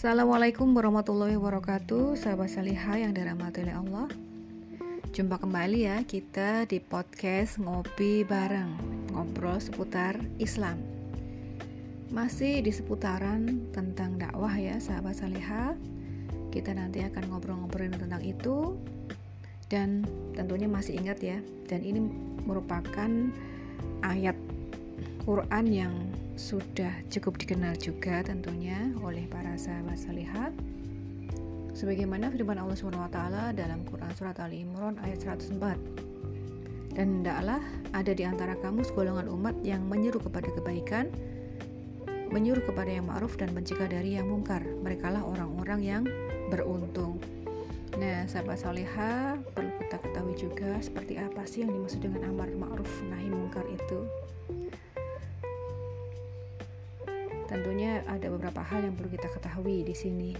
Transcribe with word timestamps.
Assalamualaikum 0.00 0.72
warahmatullahi 0.72 1.36
wabarakatuh 1.36 2.16
Sahabat 2.16 2.48
salihah 2.48 2.96
yang 3.04 3.12
dirahmati 3.12 3.68
oleh 3.68 3.76
Allah. 3.76 4.08
Jumpa 5.12 5.36
kembali 5.36 5.92
ya 5.92 6.00
kita 6.08 6.64
di 6.64 6.80
podcast 6.80 7.60
Ngopi 7.60 8.24
Bareng 8.24 8.80
Ngobrol 9.12 9.60
seputar 9.60 10.16
Islam. 10.40 10.80
Masih 12.08 12.64
di 12.64 12.72
seputaran 12.72 13.68
tentang 13.76 14.16
dakwah 14.16 14.56
ya 14.56 14.80
sahabat 14.80 15.20
salihah. 15.20 15.76
Kita 16.48 16.72
nanti 16.72 17.04
akan 17.04 17.36
ngobrol-ngobrolin 17.36 17.92
tentang 17.92 18.24
itu. 18.24 18.80
Dan 19.68 20.08
tentunya 20.32 20.64
masih 20.64 20.96
ingat 20.96 21.20
ya 21.20 21.44
Dan 21.68 21.84
ini 21.84 22.00
merupakan 22.48 23.28
ayat 24.00 24.36
Quran 25.28 25.64
yang 25.68 25.92
sudah 26.40 26.88
cukup 27.12 27.36
dikenal 27.36 27.76
juga 27.76 28.24
tentunya 28.24 28.88
oleh 29.04 29.28
para 29.28 29.60
sahabat 29.60 30.00
salihah 30.00 30.48
sebagaimana 31.76 32.32
firman 32.32 32.56
Allah 32.56 32.80
SWT 32.80 33.20
dalam 33.52 33.84
Quran 33.84 34.12
surat 34.16 34.40
Ali 34.40 34.64
Imran 34.64 34.96
ayat 35.04 35.20
104 35.20 35.60
dan 36.96 37.20
hendaklah 37.20 37.60
ada 37.92 38.12
di 38.16 38.24
antara 38.24 38.56
kamu 38.56 38.88
segolongan 38.88 39.28
umat 39.28 39.52
yang 39.60 39.84
menyeru 39.84 40.16
kepada 40.16 40.48
kebaikan 40.56 41.12
menyuruh 42.30 42.62
kepada 42.62 42.88
yang 42.88 43.10
ma'ruf 43.10 43.34
dan 43.34 43.50
mencegah 43.50 43.90
dari 43.90 44.14
yang 44.14 44.30
mungkar. 44.30 44.62
Merekalah 44.62 45.26
orang-orang 45.26 45.80
yang 45.82 46.02
beruntung. 46.46 47.18
Nah, 47.98 48.22
sahabat 48.30 48.62
salihah 48.62 49.34
perlu 49.50 49.74
kita 49.82 49.98
ketahui 49.98 50.34
juga 50.38 50.78
seperti 50.78 51.18
apa 51.18 51.42
sih 51.42 51.66
yang 51.66 51.74
dimaksud 51.74 52.06
dengan 52.06 52.30
amar 52.30 52.46
ma'ruf 52.54 52.90
nahi 53.10 53.26
mungkar 53.34 53.66
itu. 53.66 54.06
Tentunya 57.50 58.06
ada 58.06 58.30
beberapa 58.30 58.62
hal 58.62 58.86
yang 58.86 58.94
perlu 58.94 59.10
kita 59.10 59.26
ketahui 59.26 59.82
di 59.82 59.90
sini. 59.90 60.32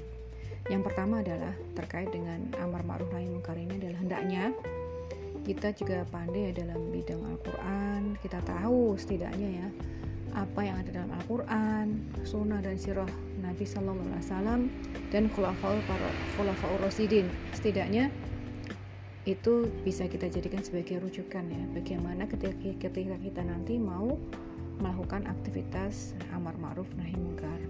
Yang 0.71 0.87
pertama 0.87 1.19
adalah 1.27 1.51
terkait 1.75 2.15
dengan 2.15 2.39
amar 2.63 2.87
ma'ruf 2.87 3.11
nahi 3.11 3.27
munkar 3.27 3.59
ini 3.59 3.83
adalah 3.83 3.99
hendaknya 3.99 4.55
kita 5.43 5.75
juga 5.75 6.07
pandai 6.07 6.55
dalam 6.55 6.95
bidang 6.95 7.19
Al-Quran. 7.27 8.15
Kita 8.23 8.39
tahu 8.47 8.95
setidaknya 8.95 9.51
ya 9.51 9.69
apa 10.31 10.63
yang 10.63 10.79
ada 10.79 10.91
dalam 10.95 11.11
Al-Quran 11.11 11.87
sunnah 12.23 12.63
dan 12.63 12.79
sirah 12.79 13.11
Nabi 13.43 13.67
Sallallahu 13.67 14.15
Alaihi 14.15 14.23
Wasallam 14.31 14.61
dan 15.11 15.27
khulafaul 15.35 15.83
para 15.91 16.11
khulafaul 16.39 16.79
rasidin. 16.79 17.27
Setidaknya 17.51 18.15
itu 19.27 19.69
bisa 19.83 20.07
kita 20.07 20.31
jadikan 20.31 20.63
sebagai 20.63 21.03
rujukan 21.03 21.45
ya. 21.51 21.63
Bagaimana 21.75 22.31
ketika, 22.31 22.55
ketika 22.79 23.17
kita 23.19 23.43
nanti 23.43 23.77
mau 23.77 24.17
melakukan 24.81 25.29
aktivitas 25.29 26.17
amar 26.33 26.57
ma'ruf 26.57 26.89
nahi 26.97 27.15
mungkar. 27.15 27.61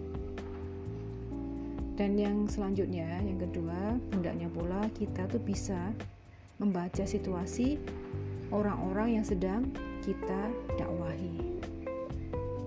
Dan 2.00 2.16
yang 2.16 2.48
selanjutnya, 2.48 3.20
yang 3.20 3.36
kedua, 3.36 4.00
hendaknya 4.16 4.48
pula 4.48 4.89
kita 4.97 5.28
tuh 5.28 5.42
bisa 5.42 5.92
membaca 6.56 7.05
situasi 7.05 7.77
orang-orang 8.48 9.20
yang 9.20 9.27
sedang 9.27 9.69
kita 10.00 10.48
dakwahi. 10.81 11.61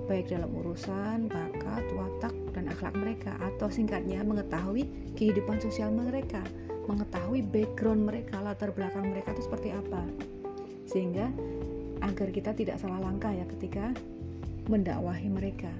Baik 0.06 0.30
dalam 0.30 0.54
urusan 0.54 1.32
bakat, 1.32 1.82
watak, 1.98 2.36
dan 2.54 2.70
akhlak 2.70 2.94
mereka 2.94 3.34
atau 3.42 3.72
singkatnya 3.74 4.22
mengetahui 4.22 4.86
kehidupan 5.18 5.58
sosial 5.58 5.90
mereka, 5.90 6.46
mengetahui 6.86 7.42
background 7.42 8.06
mereka, 8.06 8.38
latar 8.38 8.70
belakang 8.70 9.10
mereka 9.10 9.34
itu 9.34 9.50
seperti 9.50 9.74
apa. 9.74 10.04
Sehingga 10.86 11.32
agar 12.04 12.30
kita 12.30 12.52
tidak 12.52 12.78
salah 12.78 13.00
langkah 13.00 13.32
ya 13.32 13.48
ketika 13.48 13.96
mendakwahi 14.68 15.28
mereka 15.28 15.72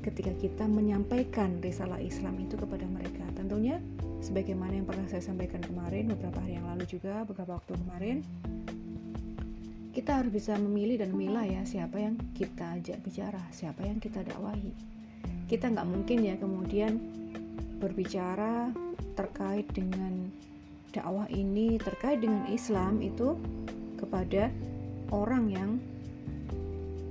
ketika 0.00 0.32
kita 0.40 0.64
menyampaikan 0.64 1.60
risalah 1.60 2.00
Islam 2.00 2.40
itu 2.40 2.56
kepada 2.56 2.88
mereka. 2.88 3.24
Tentunya 3.36 3.76
sebagaimana 4.24 4.80
yang 4.80 4.88
pernah 4.88 5.04
saya 5.06 5.20
sampaikan 5.20 5.60
kemarin 5.60 6.08
beberapa 6.08 6.40
hari 6.40 6.56
yang 6.56 6.66
lalu 6.68 6.84
juga 6.88 7.24
beberapa 7.28 7.60
waktu 7.60 7.76
kemarin 7.76 8.18
kita 9.90 10.22
harus 10.22 10.30
bisa 10.30 10.54
memilih 10.54 11.02
dan 11.02 11.10
memilah 11.12 11.44
ya 11.44 11.62
siapa 11.66 11.98
yang 11.98 12.14
kita 12.32 12.78
ajak 12.78 13.02
bicara 13.02 13.42
siapa 13.52 13.84
yang 13.84 14.00
kita 14.00 14.24
dakwahi. 14.24 14.72
Kita 15.50 15.66
nggak 15.66 15.88
mungkin 15.88 16.18
ya 16.24 16.38
kemudian 16.38 16.96
berbicara 17.82 18.70
terkait 19.18 19.66
dengan 19.74 20.30
dakwah 20.94 21.26
ini 21.28 21.76
terkait 21.76 22.22
dengan 22.22 22.46
Islam 22.48 23.02
itu 23.02 23.34
kepada 23.98 24.48
orang 25.10 25.44
yang 25.50 25.70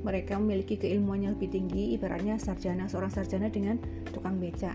mereka 0.02 0.40
memiliki 0.40 0.80
keilmuan 0.80 1.24
yang 1.24 1.36
lebih 1.36 1.52
tinggi 1.52 1.96
ibaratnya 1.96 2.40
sarjana 2.40 2.88
seorang 2.88 3.12
sarjana 3.12 3.52
dengan 3.52 3.76
tukang 4.16 4.40
beca 4.40 4.72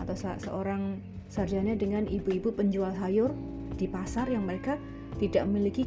atau 0.00 0.14
seorang 0.16 0.98
sarjana 1.28 1.76
dengan 1.76 2.08
ibu-ibu 2.08 2.54
penjual 2.54 2.90
sayur 2.96 3.34
di 3.76 3.84
pasar 3.84 4.30
yang 4.32 4.48
mereka 4.48 4.80
tidak 5.20 5.44
memiliki 5.44 5.84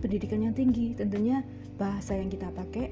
pendidikan 0.00 0.42
yang 0.42 0.54
tinggi. 0.56 0.96
Tentunya 0.96 1.44
bahasa 1.76 2.16
yang 2.16 2.32
kita 2.32 2.50
pakai 2.50 2.90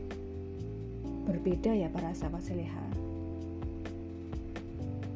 berbeda 1.26 1.74
ya 1.74 1.88
para 1.90 2.14
sahabat 2.14 2.44
seleha. 2.44 2.84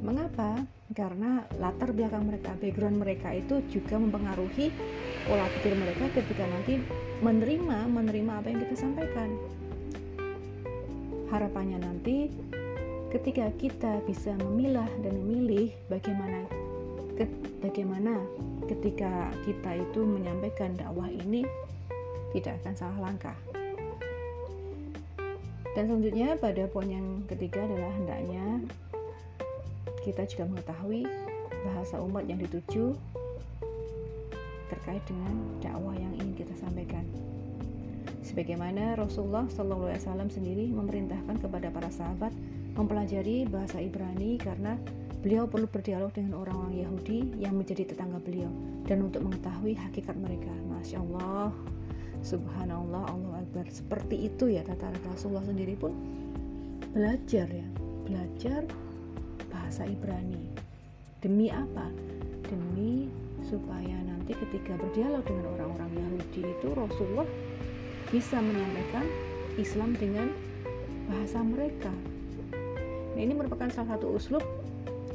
Mengapa? 0.02 0.66
karena 0.92 1.40
latar 1.56 1.90
belakang 1.96 2.28
mereka, 2.28 2.52
background 2.60 3.00
mereka 3.00 3.32
itu 3.32 3.64
juga 3.72 3.96
mempengaruhi 3.96 4.68
pola 5.24 5.48
pikir 5.58 5.72
mereka 5.72 6.04
ketika 6.12 6.44
nanti 6.44 6.84
menerima 7.22 7.86
menerima 7.86 8.32
apa 8.42 8.46
yang 8.50 8.60
kita 8.66 8.74
sampaikan. 8.74 9.30
Harapannya 11.30 11.78
nanti 11.78 12.28
ketika 13.14 13.46
kita 13.62 14.02
bisa 14.04 14.34
memilah 14.42 14.90
dan 15.06 15.14
memilih 15.22 15.70
bagaimana 15.86 16.44
ke, 17.14 17.24
bagaimana 17.62 18.18
ketika 18.66 19.30
kita 19.46 19.70
itu 19.78 20.02
menyampaikan 20.02 20.74
dakwah 20.74 21.06
ini 21.08 21.46
tidak 22.34 22.58
akan 22.60 22.74
salah 22.74 22.98
langkah. 22.98 23.38
Dan 25.72 25.88
selanjutnya 25.88 26.36
pada 26.36 26.68
poin 26.68 26.90
yang 26.90 27.24
ketiga 27.30 27.64
adalah 27.64 27.92
hendaknya 27.96 28.66
kita 30.02 30.26
juga 30.26 30.50
mengetahui 30.50 31.06
bahasa 31.70 32.02
umat 32.02 32.26
yang 32.26 32.42
dituju 32.42 32.98
terkait 34.72 35.04
dengan 35.04 35.36
dakwah 35.60 35.92
yang 35.92 36.16
ingin 36.16 36.32
kita 36.32 36.56
sampaikan. 36.56 37.04
Sebagaimana 38.24 38.96
Rasulullah 38.96 39.44
Wasallam 39.44 40.32
sendiri 40.32 40.72
memerintahkan 40.72 41.42
kepada 41.42 41.68
para 41.68 41.92
sahabat 41.92 42.32
mempelajari 42.72 43.44
bahasa 43.44 43.82
Ibrani 43.82 44.40
karena 44.40 44.80
beliau 45.20 45.46
perlu 45.46 45.68
berdialog 45.68 46.10
dengan 46.16 46.40
orang-orang 46.40 46.82
Yahudi 46.82 47.36
yang 47.38 47.54
menjadi 47.54 47.94
tetangga 47.94 48.18
beliau 48.18 48.50
dan 48.88 49.04
untuk 49.06 49.22
mengetahui 49.22 49.76
hakikat 49.76 50.16
mereka. 50.18 50.50
Masya 50.72 50.98
Allah, 50.98 51.54
Subhanallah, 52.22 53.02
Allah 53.06 53.32
Akbar. 53.42 53.66
Seperti 53.70 54.30
itu 54.30 54.50
ya 54.50 54.66
tata 54.66 54.90
Rasulullah 55.10 55.46
sendiri 55.46 55.78
pun 55.78 55.94
belajar 56.94 57.46
ya, 57.46 57.68
belajar 58.06 58.66
bahasa 59.50 59.86
Ibrani. 59.86 60.42
Demi 61.22 61.50
apa? 61.54 61.86
Demi 62.50 63.06
supaya 63.52 63.96
nanti 64.08 64.32
ketika 64.32 64.72
berdialog 64.80 65.20
dengan 65.28 65.52
orang-orang 65.52 65.92
Yahudi 65.92 66.40
itu 66.56 66.68
Rasulullah 66.72 67.28
bisa 68.08 68.40
menyampaikan 68.40 69.04
Islam 69.60 69.92
dengan 69.92 70.32
bahasa 71.12 71.44
mereka. 71.44 71.92
Nah, 73.12 73.20
ini 73.20 73.36
merupakan 73.36 73.68
salah 73.68 74.00
satu 74.00 74.16
uslub 74.16 74.40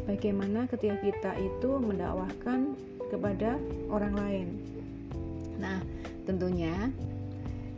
bagaimana 0.06 0.70
ketika 0.70 1.02
kita 1.02 1.32
itu 1.42 1.70
mendakwahkan 1.82 2.78
kepada 3.10 3.58
orang 3.90 4.14
lain. 4.14 4.48
Nah, 5.58 5.82
tentunya 6.30 6.94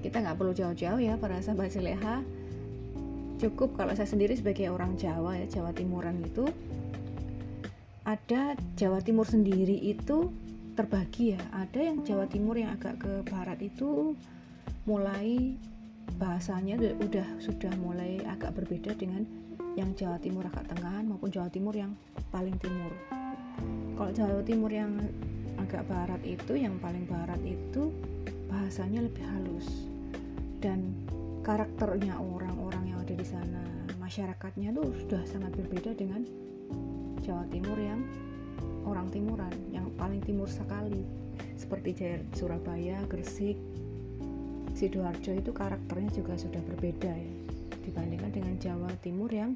kita 0.03 0.19
nggak 0.19 0.35
perlu 0.35 0.51
jauh-jauh 0.51 0.99
ya 0.99 1.15
para 1.15 1.39
sahabat 1.39 1.71
seleha. 1.71 2.19
Cukup 3.39 3.79
kalau 3.79 3.95
saya 3.95 4.11
sendiri 4.11 4.35
sebagai 4.35 4.67
orang 4.67 4.99
Jawa 4.99 5.39
ya 5.39 5.47
Jawa 5.47 5.71
Timuran 5.71 6.19
itu 6.27 6.43
ada 8.03 8.59
Jawa 8.75 8.99
Timur 8.99 9.23
sendiri 9.23 9.79
itu 9.79 10.27
terbagi 10.79 11.35
ya 11.35 11.43
ada 11.51 11.75
yang 11.75 12.07
Jawa 12.07 12.23
Timur 12.31 12.55
yang 12.55 12.71
agak 12.71 13.03
ke 13.03 13.11
barat 13.27 13.59
itu 13.59 14.15
mulai 14.87 15.59
bahasanya 16.15 16.79
udah 16.79 17.27
sudah 17.43 17.75
mulai 17.83 18.23
agak 18.23 18.55
berbeda 18.55 18.95
dengan 18.95 19.27
yang 19.75 19.91
Jawa 19.99 20.15
Timur 20.23 20.47
agak 20.47 20.71
tengah 20.71 21.03
maupun 21.03 21.35
Jawa 21.35 21.51
Timur 21.51 21.75
yang 21.75 21.99
paling 22.31 22.55
timur. 22.63 22.95
Kalau 23.99 24.11
Jawa 24.15 24.39
Timur 24.47 24.71
yang 24.71 25.03
agak 25.59 25.83
barat 25.83 26.23
itu 26.23 26.55
yang 26.55 26.79
paling 26.79 27.03
barat 27.11 27.43
itu 27.43 27.91
bahasanya 28.47 29.03
lebih 29.03 29.27
halus. 29.35 29.67
Dan 30.63 30.95
karakternya 31.43 32.15
orang-orang 32.15 32.95
yang 32.95 33.03
ada 33.03 33.19
di 33.19 33.27
sana 33.27 33.63
masyarakatnya 33.99 34.71
tuh 34.71 34.95
sudah 34.95 35.27
sangat 35.27 35.59
berbeda 35.59 35.91
dengan 35.91 36.23
Jawa 37.19 37.43
Timur 37.51 37.75
yang 37.75 37.99
orang 38.89 39.13
timuran 39.13 39.53
yang 39.69 39.87
paling 39.95 40.19
timur 40.25 40.49
sekali 40.49 41.05
seperti 41.55 42.19
Surabaya, 42.33 42.99
Gresik, 43.05 43.55
Sidoarjo 44.73 45.35
itu 45.35 45.51
karakternya 45.51 46.09
juga 46.15 46.33
sudah 46.39 46.61
berbeda 46.63 47.11
ya 47.11 47.33
dibandingkan 47.83 48.31
dengan 48.31 48.53
Jawa 48.61 48.89
Timur 49.01 49.29
yang 49.29 49.53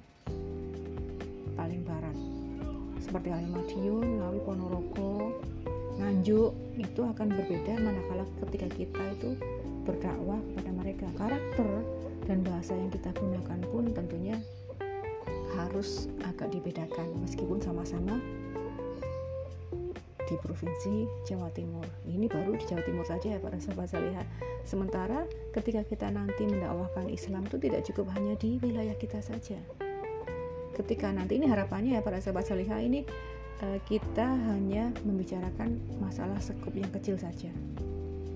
paling 1.53 1.81
barat. 1.85 2.17
seperti 3.03 3.35
Madiun, 3.51 4.23
Ngawi, 4.23 4.39
Ponorogo, 4.47 5.35
Nganjuk 6.01 6.51
itu 6.81 7.01
akan 7.05 7.27
berbeda 7.29 7.77
manakala 7.77 8.25
ketika 8.47 8.67
kita 8.73 9.03
itu 9.13 9.29
berdakwah 9.85 10.41
kepada 10.41 10.71
mereka. 10.73 11.05
Karakter 11.13 11.69
dan 12.25 12.41
bahasa 12.41 12.73
yang 12.73 12.89
kita 12.89 13.13
gunakan 13.13 13.59
pun 13.69 13.83
tentunya 13.93 14.39
harus 15.53 16.09
agak 16.25 16.49
dibedakan 16.49 17.13
meskipun 17.21 17.61
sama-sama 17.61 18.17
di 20.27 20.35
provinsi 20.39 21.07
Jawa 21.27 21.51
Timur. 21.51 21.83
Ini 22.07 22.25
baru 22.31 22.55
di 22.55 22.65
Jawa 22.65 22.83
Timur 22.83 23.05
saja 23.05 23.35
ya 23.35 23.39
para 23.39 23.59
sahabat 23.59 23.91
salihah. 23.91 24.25
Sementara 24.63 25.27
ketika 25.51 25.83
kita 25.83 26.07
nanti 26.09 26.47
mendakwahkan 26.47 27.11
Islam 27.11 27.47
itu 27.47 27.57
tidak 27.59 27.81
cukup 27.87 28.11
hanya 28.15 28.33
di 28.39 28.57
wilayah 28.63 28.95
kita 28.95 29.19
saja. 29.19 29.59
Ketika 30.73 31.13
nanti 31.13 31.37
ini 31.37 31.45
harapannya 31.47 31.99
ya 31.99 32.01
para 32.01 32.17
sahabat 32.23 32.47
salihah 32.47 32.79
ini 32.81 33.05
eh, 33.61 33.79
kita 33.85 34.25
hanya 34.25 34.89
membicarakan 35.03 35.77
masalah 35.99 36.39
sekup 36.39 36.73
yang 36.73 36.89
kecil 36.89 37.19
saja. 37.19 37.51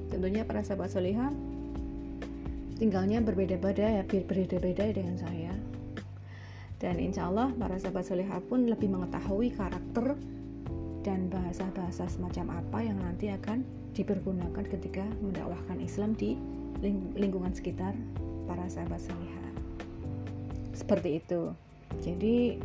Tentunya 0.07 0.43
para 0.43 0.61
sahabat 0.61 0.91
salihah 0.93 1.31
tinggalnya 2.77 3.25
berbeda-beda 3.25 3.89
ya 3.89 4.03
berbeda-beda 4.05 4.85
dengan 4.93 5.17
saya 5.17 5.49
dan 6.77 7.01
insya 7.01 7.25
Allah 7.25 7.49
para 7.57 7.73
sahabat 7.81 8.05
salihah 8.05 8.37
pun 8.45 8.69
lebih 8.69 8.93
mengetahui 8.93 9.49
karakter 9.57 10.13
dan 11.07 11.31
bahasa-bahasa 11.31 12.03
semacam 12.11 12.59
apa 12.59 12.83
yang 12.83 12.99
nanti 12.99 13.31
akan 13.31 13.63
dipergunakan 13.95 14.67
ketika 14.67 15.07
mendakwahkan 15.23 15.79
Islam 15.79 16.11
di 16.19 16.35
lingkungan 17.15 17.55
sekitar 17.55 17.95
para 18.43 18.67
sahabat 18.67 18.99
salihah. 18.99 19.51
Seperti 20.75 21.23
itu. 21.23 21.55
Jadi 22.03 22.59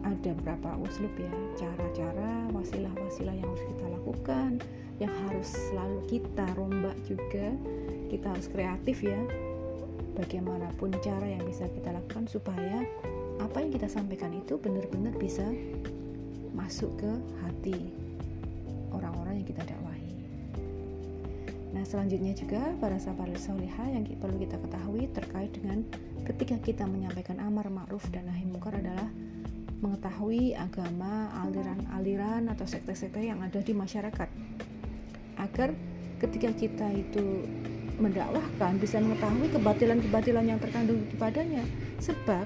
ada 0.00 0.32
beberapa 0.32 0.80
uslub 0.80 1.12
ya, 1.20 1.28
cara-cara, 1.60 2.48
wasilah-wasilah 2.56 3.36
yang 3.36 3.48
harus 3.52 3.64
kita 3.68 3.86
lakukan, 4.00 4.50
yang 4.96 5.12
harus 5.28 5.48
selalu 5.52 6.00
kita 6.08 6.48
rombak 6.56 6.96
juga. 7.04 7.52
Kita 8.08 8.32
harus 8.32 8.48
kreatif 8.48 9.04
ya. 9.04 9.20
Bagaimanapun 10.16 10.96
cara 11.04 11.28
yang 11.28 11.44
bisa 11.44 11.68
kita 11.68 11.92
lakukan 11.92 12.24
supaya 12.32 12.80
apa 13.44 13.60
yang 13.60 13.70
kita 13.76 13.92
sampaikan 13.92 14.32
itu 14.32 14.56
benar-benar 14.56 15.12
bisa 15.20 15.44
masuk 16.54 16.90
ke 16.98 17.12
hati 17.44 17.90
orang-orang 18.90 19.42
yang 19.42 19.48
kita 19.48 19.62
dakwahi. 19.66 20.10
Nah, 21.70 21.86
selanjutnya 21.86 22.34
juga 22.34 22.74
para 22.82 22.98
sahabat 22.98 23.30
solehah 23.38 23.86
yang 23.90 24.02
perlu 24.18 24.36
kita 24.42 24.58
ketahui 24.58 25.06
terkait 25.14 25.50
dengan 25.54 25.86
ketika 26.26 26.56
kita 26.58 26.84
menyampaikan 26.86 27.38
amar 27.38 27.70
ma'ruf 27.70 28.02
dan 28.10 28.26
nahi 28.26 28.42
mungkar 28.42 28.74
adalah 28.74 29.06
mengetahui 29.80 30.52
agama, 30.58 31.32
aliran-aliran 31.46 32.52
atau 32.52 32.66
sekte-sekte 32.68 33.22
yang 33.22 33.40
ada 33.40 33.62
di 33.64 33.72
masyarakat. 33.72 34.28
Agar 35.40 35.72
ketika 36.20 36.52
kita 36.52 36.86
itu 36.92 37.48
mendakwahkan 38.00 38.80
bisa 38.80 39.00
mengetahui 39.00 39.48
kebatilan-kebatilan 39.56 40.44
yang 40.48 40.60
terkandung 40.60 41.00
di 41.06 41.16
padanya. 41.16 41.64
Sebab 42.00 42.44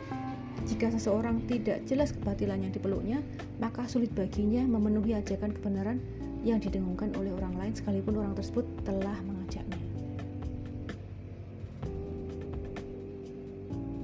jika 0.65 0.89
seseorang 0.89 1.45
tidak 1.45 1.85
jelas 1.85 2.17
kebatilan 2.17 2.57
yang 2.65 2.73
dipeluknya, 2.73 3.21
maka 3.61 3.85
sulit 3.85 4.09
baginya 4.17 4.65
memenuhi 4.65 5.13
ajakan 5.13 5.53
kebenaran 5.53 6.01
yang 6.45 6.61
didengungkan 6.61 7.13
oleh 7.17 7.33
orang 7.37 7.57
lain 7.57 7.73
sekalipun 7.77 8.21
orang 8.21 8.33
tersebut 8.37 8.65
telah 8.85 9.17
mengajaknya. 9.25 9.81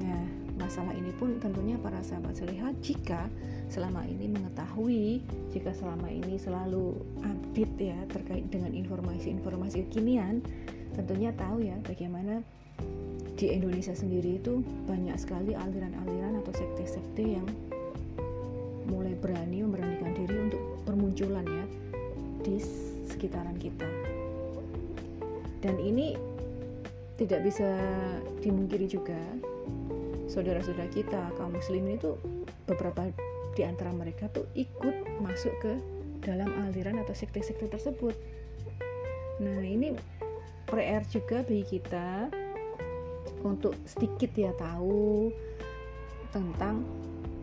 Nah, 0.05 0.25
masalah 0.61 0.93
ini 0.97 1.12
pun 1.17 1.37
tentunya 1.41 1.81
para 1.81 2.01
sahabat 2.05 2.37
selihat 2.37 2.77
jika 2.85 3.29
selama 3.73 4.05
ini 4.05 4.29
mengetahui, 4.29 5.25
jika 5.53 5.73
selama 5.73 6.13
ini 6.13 6.37
selalu 6.37 6.97
update 7.25 7.77
ya 7.77 7.99
terkait 8.13 8.45
dengan 8.53 8.73
informasi-informasi 8.77 9.89
kekinian, 9.89 10.45
tentunya 10.93 11.33
tahu 11.37 11.65
ya 11.65 11.77
bagaimana 11.85 12.45
di 13.41 13.56
Indonesia 13.56 13.97
sendiri 13.97 14.37
itu 14.37 14.61
banyak 14.85 15.17
sekali 15.17 15.56
aliran-aliran 15.56 16.44
atau 16.44 16.53
sekte-sekte 16.53 17.25
yang 17.25 17.49
mulai 18.91 19.17
berani 19.17 19.65
memberanikan 19.65 20.12
diri 20.12 20.37
untuk 20.50 20.62
bermunculan 20.85 21.47
ya 21.49 21.65
di 22.44 22.61
sekitaran 23.09 23.56
kita. 23.56 23.88
Dan 25.65 25.77
ini 25.81 26.17
tidak 27.17 27.44
bisa 27.44 27.69
dimungkiri 28.41 28.88
juga 28.88 29.17
saudara-saudara 30.29 30.88
kita 30.93 31.32
kaum 31.37 31.53
muslimin 31.53 32.00
itu 32.00 32.17
beberapa 32.65 33.09
di 33.56 33.62
antara 33.67 33.91
mereka 33.93 34.31
tuh 34.31 34.47
ikut 34.56 35.21
masuk 35.21 35.53
ke 35.61 35.73
dalam 36.23 36.49
aliran 36.69 37.00
atau 37.00 37.17
sekte-sekte 37.17 37.67
tersebut. 37.67 38.15
Nah, 39.41 39.65
ini 39.65 39.97
PR 40.69 41.03
juga 41.09 41.43
bagi 41.43 41.67
kita 41.67 42.31
untuk 43.45 43.77
sedikit 43.89 44.31
ya 44.37 44.53
tahu 44.57 45.33
tentang 46.31 46.85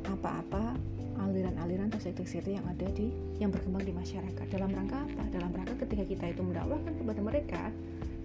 apa-apa 0.08 0.78
aliran-aliran 1.18 1.90
atau 1.92 2.24
yang 2.46 2.64
ada 2.70 2.88
di 2.94 3.10
yang 3.42 3.50
berkembang 3.50 3.84
di 3.84 3.94
masyarakat. 3.94 4.46
Dalam 4.54 4.70
rangka 4.72 5.02
apa? 5.02 5.24
Dalam 5.34 5.52
rangka 5.52 5.74
ketika 5.84 6.04
kita 6.06 6.26
itu 6.32 6.42
mendakwahkan 6.46 6.94
kepada 6.94 7.22
mereka, 7.22 7.64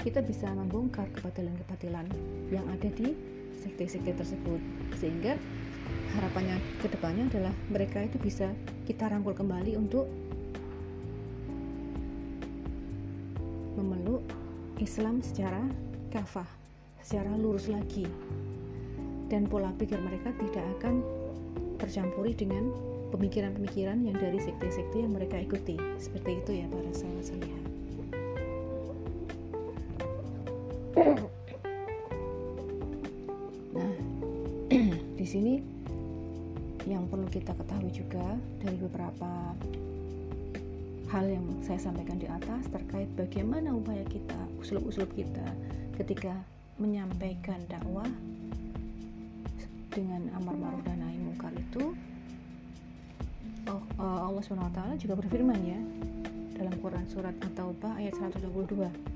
kita 0.05 0.21
bisa 0.21 0.49
membongkar 0.53 1.09
kebatilan-kebatilan 1.19 2.07
yang 2.53 2.67
ada 2.69 2.89
di 2.93 3.17
sekte-sekte 3.65 4.13
tersebut. 4.13 4.61
Sehingga 5.01 5.35
harapannya 6.21 6.61
ke 6.85 6.87
depannya 6.93 7.27
adalah 7.33 7.55
mereka 7.73 8.05
itu 8.05 8.21
bisa 8.21 8.53
kita 8.85 9.09
rangkul 9.09 9.33
kembali 9.33 9.75
untuk 9.81 10.07
memeluk 13.73 14.23
Islam 14.79 15.25
secara 15.25 15.65
kafah 16.13 16.62
secara 17.02 17.31
lurus 17.38 17.69
lagi. 17.69 18.06
Dan 19.28 19.49
pola 19.49 19.75
pikir 19.76 19.99
mereka 19.99 20.32
tidak 20.38 20.64
akan 20.78 21.02
tercampuri 21.82 22.32
dengan 22.37 22.70
pemikiran-pemikiran 23.12 24.00
yang 24.06 24.16
dari 24.16 24.40
sekte-sekte 24.40 25.04
yang 25.04 25.12
mereka 25.12 25.37
ikuti. 25.43 25.76
Seperti 26.00 26.40
itu 26.40 26.50
ya 26.64 26.66
para 26.70 26.93
sahabat 26.94 27.25
sekalian. 27.26 27.62
Nah 33.76 33.94
di 35.21 35.26
sini 35.26 35.54
yang 36.88 37.06
perlu 37.06 37.28
kita 37.30 37.54
ketahui 37.54 37.92
juga 37.94 38.26
dari 38.59 38.76
beberapa 38.80 39.54
hal 41.12 41.28
yang 41.28 41.44
saya 41.61 41.76
sampaikan 41.76 42.16
di 42.16 42.25
atas 42.25 42.66
terkait 42.73 43.06
bagaimana 43.14 43.76
upaya 43.76 44.02
kita, 44.09 44.38
usul-usul 44.56 45.04
kita 45.12 45.44
ketika 46.00 46.32
menyampaikan 46.81 47.61
dakwah 47.69 48.09
dengan 49.93 50.33
amar 50.41 50.57
ma'ruf 50.57 50.83
dan 50.88 51.05
nahi 51.05 51.21
mungkar 51.21 51.52
itu 51.52 51.93
oh, 53.69 53.83
uh, 54.00 54.21
Allah 54.29 54.41
SWT 54.41 54.81
juga 55.05 55.14
berfirman 55.21 55.61
ya 55.61 55.81
dalam 56.57 56.73
Quran 56.81 57.05
surat 57.11 57.37
At-Taubah 57.43 58.00
ayat 58.00 58.17
122 58.17 59.12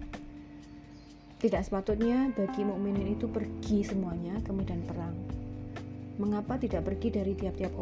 tidak 1.37 1.69
sepatutnya 1.69 2.33
bagi 2.33 2.65
mukminin 2.65 3.13
itu 3.13 3.29
pergi 3.29 3.85
semuanya 3.85 4.41
ke 4.41 4.57
medan 4.57 4.81
perang. 4.89 5.13
Mengapa 6.17 6.57
tidak 6.57 6.89
pergi 6.89 7.13
dari 7.13 7.37
tiap-tiap 7.37 7.77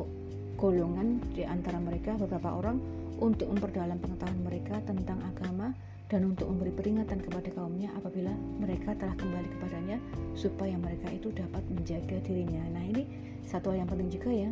golongan 0.59 1.23
di 1.31 1.47
antara 1.47 1.79
mereka 1.79 2.19
beberapa 2.19 2.51
orang 2.51 2.83
untuk 3.23 3.47
memperdalam 3.55 3.95
pengetahuan 4.03 4.43
mereka 4.43 4.83
tentang 4.83 5.23
agama 5.23 5.71
dan 6.13 6.29
untuk 6.29 6.53
memberi 6.53 6.73
peringatan 6.75 7.25
kepada 7.25 7.49
kaumnya 7.57 7.89
apabila 7.97 8.31
mereka 8.61 8.93
telah 8.95 9.17
kembali 9.17 9.49
kepadanya 9.57 9.97
supaya 10.37 10.77
mereka 10.77 11.09
itu 11.09 11.33
dapat 11.33 11.65
menjaga 11.73 12.21
dirinya. 12.23 12.61
Nah, 12.77 12.85
ini 12.85 13.03
satu 13.49 13.73
hal 13.73 13.85
yang 13.85 13.89
penting 13.89 14.11
juga 14.13 14.31
ya 14.31 14.51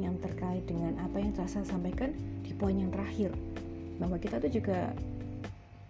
yang 0.00 0.16
terkait 0.18 0.64
dengan 0.66 0.96
apa 1.00 1.20
yang 1.20 1.32
telah 1.36 1.50
saya 1.50 1.66
sampaikan 1.68 2.16
di 2.42 2.52
poin 2.56 2.74
yang 2.74 2.90
terakhir 2.90 3.30
bahwa 4.00 4.16
kita 4.18 4.42
tuh 4.42 4.50
juga 4.50 4.90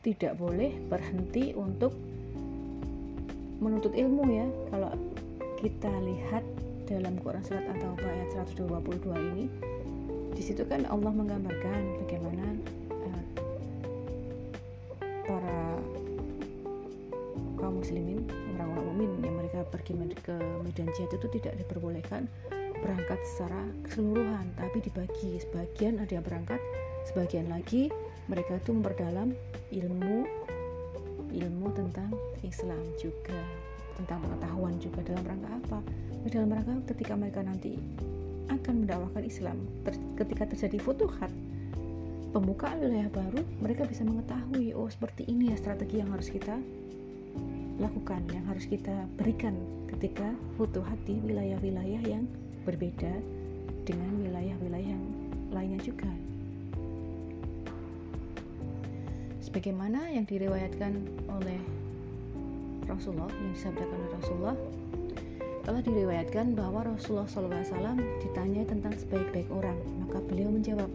tidak 0.05 0.37
boleh 0.37 0.77
berhenti 0.93 1.57
untuk 1.57 1.95
menuntut 3.63 3.97
ilmu 3.97 4.23
ya. 4.29 4.47
Kalau 4.75 4.93
kita 5.63 5.93
lihat 6.05 6.45
dalam 6.85 7.17
Quran 7.17 7.41
surat 7.41 7.65
At-Taubah 7.65 8.05
ayat 8.05 8.45
122 8.45 9.31
ini 9.33 9.45
di 10.35 10.43
situ 10.43 10.67
kan 10.69 10.85
Allah 10.91 11.15
menggambarkan 11.15 12.05
bagaimana 12.05 12.45
muslimin 17.85 18.25
orang-orang 18.57 18.97
mukmin 18.97 19.11
yang 19.21 19.37
mereka 19.37 19.61
pergi 19.69 19.93
ke 20.25 20.33
medan 20.65 20.89
jihad 20.97 21.13
itu 21.13 21.29
tidak 21.37 21.53
diperbolehkan 21.61 22.25
berangkat 22.81 23.21
secara 23.29 23.61
keseluruhan 23.85 24.49
tapi 24.57 24.81
dibagi. 24.81 25.37
Sebagian 25.45 26.01
ada 26.01 26.09
yang 26.17 26.25
berangkat 26.25 26.57
sebagian 27.05 27.53
lagi 27.53 27.93
mereka 28.25 28.57
itu 28.57 28.73
memperdalam 28.73 29.37
ilmu 29.69 30.25
ilmu 31.29 31.69
tentang 31.77 32.09
Islam 32.41 32.81
juga 32.97 33.37
tentang 34.01 34.25
pengetahuan 34.25 34.81
juga 34.81 35.05
dalam 35.05 35.25
rangka 35.29 35.51
apa? 35.61 35.79
Dalam 36.25 36.49
rangka 36.49 36.75
ketika 36.97 37.21
mereka 37.21 37.45
nanti 37.45 37.77
akan 38.49 38.89
mendakwahkan 38.89 39.29
Islam 39.29 39.61
ter 39.85 39.93
ketika 40.17 40.49
terjadi 40.57 40.81
futuhat 40.81 41.29
pembukaan 42.35 42.83
wilayah 42.83 43.07
baru 43.15 43.47
mereka 43.63 43.87
bisa 43.87 44.03
mengetahui 44.03 44.75
oh 44.75 44.91
seperti 44.91 45.23
ini 45.31 45.55
ya 45.55 45.57
strategi 45.57 46.03
yang 46.03 46.11
harus 46.11 46.27
kita 46.27 46.59
lakukan 47.79 48.23
yang 48.35 48.43
harus 48.51 48.67
kita 48.67 49.07
berikan 49.15 49.55
ketika 49.95 50.35
futuhat 50.59 50.99
di 51.07 51.19
wilayah-wilayah 51.23 52.03
yang 52.03 52.27
berbeda 52.67 53.15
dengan 53.85 54.11
wilayah-wilayah 54.25 54.91
yang 54.95 55.05
lainnya 55.53 55.81
juga. 55.83 56.11
Sebagaimana 59.45 60.11
yang 60.11 60.27
diriwayatkan 60.27 60.93
oleh 61.31 61.61
Rasulullah 62.91 63.31
yang 63.31 63.53
disabdakan 63.55 63.97
oleh 63.97 64.13
Rasulullah 64.19 64.57
telah 65.65 65.81
diriwayatkan 65.81 66.53
bahwa 66.53 66.85
Rasulullah 66.85 67.29
SAW 67.29 67.97
ditanya 68.21 68.69
tentang 68.69 68.93
sebaik-baik 69.01 69.49
orang, 69.49 69.79
maka 70.05 70.21
beliau 70.29 70.53
menjawab, 70.53 70.91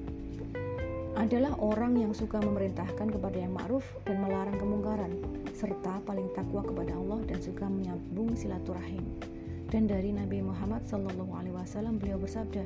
adalah 1.19 1.51
orang 1.59 1.99
yang 1.99 2.15
suka 2.15 2.39
memerintahkan 2.39 3.11
kepada 3.11 3.35
yang 3.35 3.51
ma'ruf 3.51 3.83
dan 4.07 4.23
melarang 4.23 4.55
kemungkaran, 4.55 5.19
serta 5.51 5.99
paling 6.07 6.31
takwa 6.31 6.63
kepada 6.63 6.95
Allah 6.95 7.19
dan 7.27 7.43
suka 7.43 7.67
menyambung 7.67 8.39
silaturahim. 8.39 9.03
Dan 9.67 9.85
dari 9.85 10.15
Nabi 10.15 10.39
Muhammad 10.39 10.87
SAW 10.87 11.99
beliau 11.99 12.17
bersabda, 12.17 12.63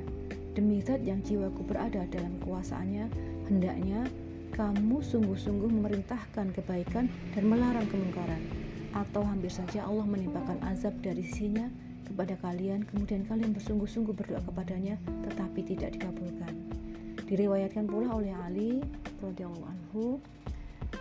demi 0.54 0.80
zat 0.86 1.02
yang 1.02 1.20
jiwaku 1.26 1.66
berada 1.66 2.06
dalam 2.14 2.38
kekuasaannya, 2.46 3.10
hendaknya 3.50 4.06
kamu 4.54 5.02
sungguh-sungguh 5.02 5.74
memerintahkan 5.74 6.54
kebaikan 6.54 7.10
dan 7.34 7.44
melarang 7.50 7.90
kemungkaran, 7.90 8.40
atau 8.94 9.26
hampir 9.26 9.50
saja 9.50 9.82
Allah 9.82 10.06
menimpakan 10.06 10.62
azab 10.70 10.94
dari 11.02 11.26
sisinya 11.26 11.68
kepada 12.06 12.38
kalian, 12.46 12.86
kemudian 12.86 13.26
kalian 13.26 13.58
bersungguh-sungguh 13.58 14.14
berdoa 14.14 14.46
kepadanya, 14.46 15.02
tetapi 15.26 15.60
tidak 15.66 15.98
dikabulkan. 15.98 16.63
Diriwayatkan 17.34 17.90
pula 17.90 18.14
oleh 18.14 18.30
Ali 18.46 18.78
radhiyallahu 19.18 19.66
anhu, 19.66 20.22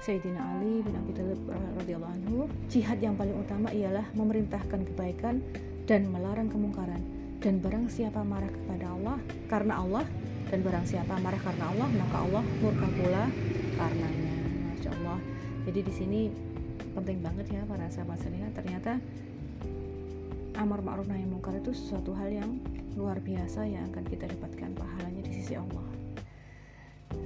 Sayyidina 0.01 0.41
Ali 0.41 0.81
bin 0.81 0.97
Abi 0.97 1.13
Thalib 1.13 1.45
radhiyallahu 1.77 2.09
anhu, 2.09 2.49
jihad 2.73 3.05
yang 3.05 3.21
paling 3.21 3.37
utama 3.37 3.69
ialah 3.69 4.09
memerintahkan 4.17 4.81
kebaikan 4.81 5.45
dan 5.85 6.09
melarang 6.09 6.49
kemungkaran. 6.49 7.05
Dan 7.37 7.61
barang 7.61 7.93
siapa 7.93 8.25
marah 8.25 8.49
kepada 8.49 8.97
Allah 8.97 9.21
karena 9.45 9.85
Allah 9.85 10.09
dan 10.49 10.65
barang 10.65 10.89
siapa 10.89 11.21
marah 11.21 11.37
karena 11.37 11.69
Allah 11.69 11.89
maka 12.01 12.17
Allah 12.25 12.45
murka 12.65 12.89
pula 12.97 13.25
karenanya. 13.77 14.33
Masya 14.73 14.91
Allah. 15.05 15.19
Jadi 15.69 15.81
di 15.85 15.93
sini 15.93 16.21
penting 16.97 17.21
banget 17.21 17.53
ya 17.53 17.61
para 17.69 17.93
sahabat 17.93 18.17
sekalian. 18.25 18.49
Ternyata 18.57 18.97
amar 20.57 20.81
ma'ruf 20.81 21.05
nahi 21.13 21.29
mungkar 21.29 21.61
itu 21.61 21.77
sesuatu 21.77 22.17
hal 22.17 22.33
yang 22.33 22.57
luar 22.97 23.21
biasa 23.21 23.69
yang 23.69 23.85
akan 23.93 24.05
kita 24.09 24.33
dapatkan 24.33 24.73
pahalanya 24.81 25.21
di 25.29 25.33
sisi 25.37 25.61
Allah 25.61 26.02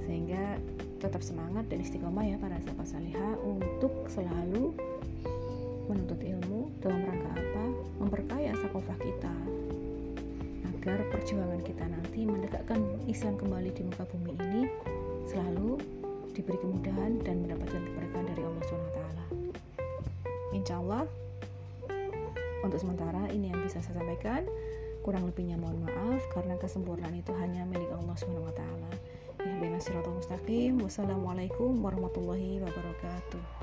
sehingga 0.07 0.55
tetap 1.03 1.19
semangat 1.21 1.67
dan 1.67 1.83
istiqomah 1.83 2.23
ya 2.23 2.39
para 2.39 2.55
sahabat 2.63 2.87
salihah 2.87 3.35
untuk 3.43 3.91
selalu 4.07 4.73
menuntut 5.91 6.19
ilmu 6.23 6.71
dalam 6.79 7.03
rangka 7.03 7.31
apa 7.35 7.65
memperkaya 7.99 8.51
sakofah 8.63 8.97
kita 9.03 9.35
agar 10.73 11.03
perjuangan 11.11 11.61
kita 11.61 11.85
nanti 11.85 12.23
mendekatkan 12.23 12.79
Islam 13.11 13.35
kembali 13.35 13.69
di 13.75 13.83
muka 13.83 14.07
bumi 14.07 14.31
ini 14.39 14.61
selalu 15.27 15.75
diberi 16.31 16.57
kemudahan 16.63 17.19
dan 17.21 17.43
mendapatkan 17.43 17.81
keberkahan 17.83 18.25
dari 18.31 18.41
Allah 18.47 18.63
SWT 18.63 18.99
Insya 20.55 20.79
Allah 20.81 21.03
untuk 22.65 22.81
sementara 22.81 23.29
ini 23.29 23.53
yang 23.53 23.61
bisa 23.63 23.79
saya 23.79 24.01
sampaikan. 24.01 24.43
Kurang 25.05 25.23
lebihnya 25.29 25.55
mohon 25.55 25.87
maaf 25.87 26.19
karena 26.35 26.59
kesempurnaan 26.59 27.15
itu 27.15 27.31
hanya 27.39 27.63
milik 27.63 27.87
Allah 27.95 28.15
Subhanahu 28.19 28.49
wa 28.49 28.55
taala. 28.57 28.91
Mustaqim. 30.17 30.81
Wassalamualaikum 30.81 31.77
warahmatullahi 31.83 32.57
wabarakatuh. 32.61 33.56